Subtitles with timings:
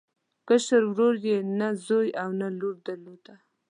[0.47, 3.35] کشر ورور یې نه زوی او نه لور درلوده.